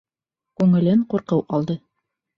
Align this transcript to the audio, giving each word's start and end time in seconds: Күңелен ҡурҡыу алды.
Күңелен 0.61 1.05
ҡурҡыу 1.13 1.47
алды. 1.59 1.81